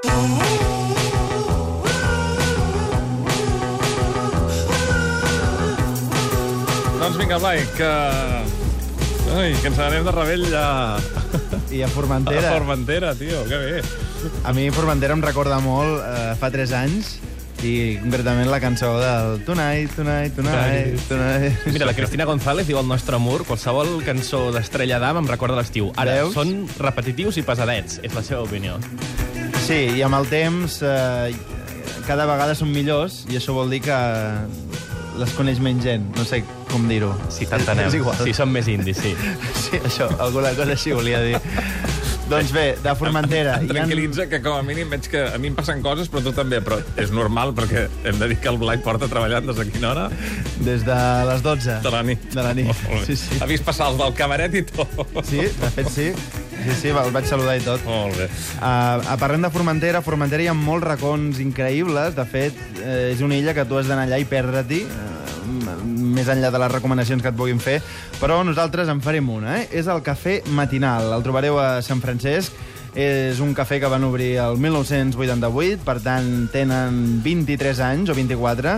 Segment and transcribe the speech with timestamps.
[0.00, 0.40] Doncs
[7.18, 7.84] vinga, Blai, que...
[9.30, 10.98] Ai, que ens n'anem de rebell a...
[11.70, 12.52] I a a Formentera.
[12.54, 13.82] Formentera, tio, que bé.
[14.44, 17.18] A mi Formentera em recorda molt eh, fa 3 anys
[17.60, 21.66] i concretament la cançó del Tonight, Tonight, Tonight, Tonight...
[21.68, 25.92] Mira, la Cristina González diu el nostre amor, qualsevol cançó d'Estrella d'Am em recorda l'estiu.
[26.00, 26.32] Ara, Veus?
[26.40, 28.80] són repetitius i pesadets, és la seva opinió.
[29.70, 31.30] Sí, i amb el temps eh,
[32.08, 33.98] cada vegada són millors i això vol dir que
[35.20, 36.08] les coneix menys gent.
[36.16, 36.40] No sé
[36.70, 37.12] com dir-ho.
[37.30, 37.86] Si t'entenem.
[37.90, 38.18] És igual.
[38.24, 39.12] Si són més indis, sí.
[39.70, 41.38] Sí, això, alguna cosa així volia dir.
[42.30, 43.56] doncs bé, de Formentera.
[43.60, 46.24] Em han- tranquil·litza que com a mínim veig que a mi em passen coses, però
[46.26, 46.58] tu també.
[46.66, 49.92] Però és normal, perquè hem de dir que el Blai porta treballant des de quina
[49.92, 50.08] hora?
[50.66, 50.98] Des de
[51.30, 51.78] les 12.
[51.86, 52.26] De la nit.
[52.34, 53.02] De la nit, bé.
[53.06, 53.38] sí, sí.
[53.38, 54.98] Ha vist passar els del cabaret i tot.
[55.30, 56.10] Sí, de fet sí.
[56.60, 57.84] Sí, sí, el vaig saludar i tot.
[57.88, 58.26] Molt bé.
[58.60, 60.00] Uh, parlem de Formentera.
[60.00, 62.14] A Formentera hi ha molts racons increïbles.
[62.16, 65.78] De fet, eh, és una illa que tu has d'anar allà i perdre-t'hi, uh,
[66.16, 67.78] més enllà de les recomanacions que et puguin fer.
[68.20, 69.68] Però nosaltres en farem una, eh?
[69.72, 71.12] És el Cafè Matinal.
[71.16, 72.52] El trobareu a Sant Francesc.
[72.94, 78.72] És un cafè que van obrir el 1988, per tant tenen 23 anys o 24,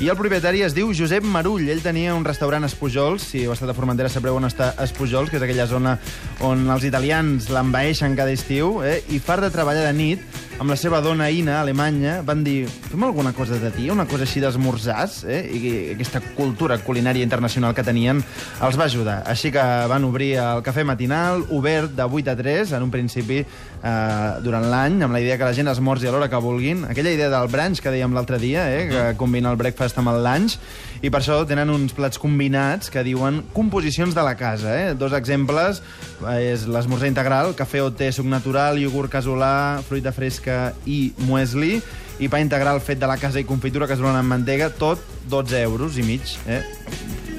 [0.00, 1.68] i el propietari es diu Josep Marull.
[1.68, 5.28] Ell tenia un restaurant a Espujols, si heu estat a Formentera sabreu on està Espujols,
[5.28, 5.98] que és aquella zona
[6.40, 9.02] on els italians l'envaeixen cada estiu, eh?
[9.12, 13.02] i far de treballar de nit, amb la seva dona Ina, alemanya, van dir fem
[13.06, 15.38] alguna cosa de dia, una cosa així d'esmorzars, eh?
[15.54, 18.18] i aquesta cultura culinària internacional que tenien
[18.66, 19.20] els va ajudar.
[19.30, 23.38] Així que van obrir el cafè matinal, obert de 8 a 3, en un principi
[23.44, 26.84] eh, durant l'any, amb la idea que la gent esmorzi a l'hora que vulguin.
[26.90, 30.24] Aquella idea del brunch que dèiem l'altre dia, eh, que combina el breakfast amb el
[30.26, 30.58] lunch,
[30.98, 34.74] i per això tenen uns plats combinats que diuen composicions de la casa.
[34.74, 34.94] Eh?
[34.98, 35.78] Dos exemples
[36.26, 40.47] eh, és l'esmorzar integral, cafè o té, suc natural, iogurt casolà, fruita fresca
[40.86, 41.78] i muesli,
[42.18, 45.98] i pa integral fet de la casa i confitura casolana amb mantega, tot 12 euros
[45.98, 46.34] i mig.
[46.50, 46.62] Eh?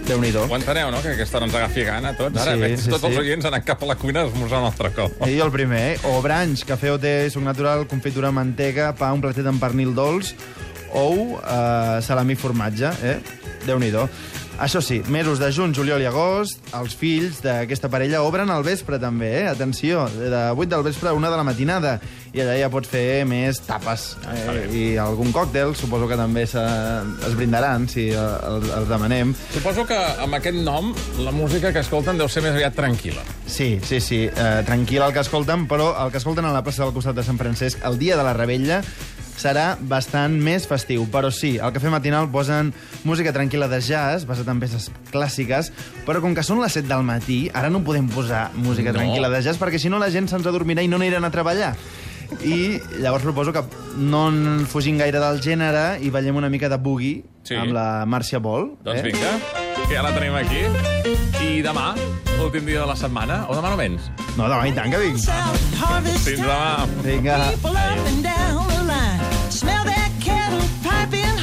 [0.09, 0.45] Déu-n'hi-do.
[0.49, 2.39] Ho enteneu, no?, que aquesta hora ens agafi gana tots.
[2.41, 3.22] Ara Sí, veig sí, tots els sí.
[3.22, 5.19] oients anant cap a la cuina a esmorzar un altre cop.
[5.28, 6.00] I el primer, eh?
[6.09, 10.34] O branch, cafè o té, suc natural, confitura, mantega, pa, un platet amb pernil dolç,
[10.97, 13.19] ou, eh, salami i formatge, eh?
[13.67, 14.07] Déu-n'hi-do.
[14.59, 18.97] Això sí, mesos de juny, juliol i agost, els fills d'aquesta parella obren al vespre
[19.00, 19.46] també, eh?
[19.47, 21.94] Atenció, de 8 del vespre a 1 de la matinada.
[22.36, 24.03] I allà ja pots fer més tapes.
[24.28, 24.58] Eh?
[24.75, 26.62] I algun còctel, suposo que també se,
[27.25, 29.31] es brindaran, si eh, els, els demanem.
[29.56, 30.91] Suposo que amb aquest nom
[31.24, 33.24] la música que escolten deu ser més aviat tranquil·la.
[33.47, 34.26] Sí, sí, sí.
[34.28, 37.26] Uh, tranquil el que escolten, però el que escolten a la plaça del costat de
[37.26, 38.84] Sant Francesc el dia de la rebella
[39.39, 41.07] serà bastant més festiu.
[41.11, 42.73] Però sí, al cafè matinal posen
[43.07, 45.72] música tranquil·la de jazz, basat en peces clàssiques,
[46.05, 48.99] però com que són les 7 del matí, ara no podem posar música No.
[48.99, 51.73] tranquil·la de jazz, perquè si no la gent se'ns adormirà i no aniran a treballar.
[52.45, 53.63] I llavors proposo que
[53.97, 57.55] no en fugim gaire del gènere i ballem una mica de boogie Sí.
[57.55, 58.75] amb la Marcia Ball.
[58.85, 59.31] Doncs vinga,
[59.88, 60.61] que ja la tenim aquí.
[61.41, 61.95] I demà,
[62.44, 64.11] últim dia de la setmana, o demà no menys?
[64.38, 65.17] No, demà i tant que vinc.
[65.17, 66.85] Fins demà.
[67.01, 67.39] Vinga.
[67.55, 67.73] People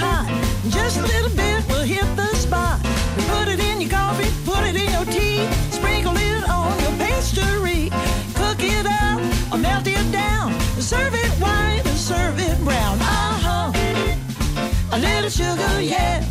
[0.02, 0.28] hot.
[0.68, 2.80] Just a little bit will hit the spot.
[3.32, 5.46] Put it in your coffee, put it in your tea.
[5.70, 7.90] Sprinkle it on your pastry.
[8.34, 9.20] Cook it up
[9.52, 10.52] or melt it down.
[10.80, 12.98] Serve it white or serve it brown.
[13.00, 13.72] Uh-huh.
[14.92, 16.24] A little sugar, yeah.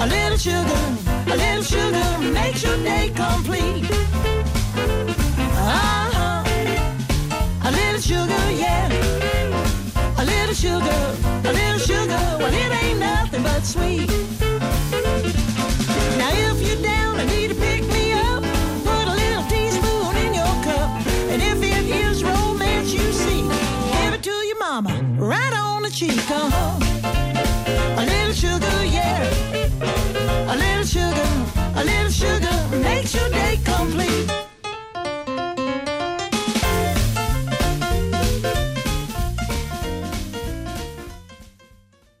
[0.00, 0.82] A little sugar,
[1.32, 3.84] a little sugar makes your day complete.
[5.56, 6.44] Uh-huh.
[7.64, 8.88] A little sugar, yeah.
[10.18, 11.69] A little sugar, a little
[12.50, 14.08] but it ain't nothing but sweet.
[16.18, 18.42] Now if you're down and need to pick me up,
[18.88, 20.90] put a little teaspoon in your cup.
[21.30, 23.44] And if it is romance you seek,
[24.02, 26.18] give it to your mama right on the cheek.
[26.28, 26.78] Uh-huh.
[28.00, 29.22] A little sugar, yeah.
[30.52, 31.30] A little sugar,
[31.76, 34.39] a little sugar makes your day complete.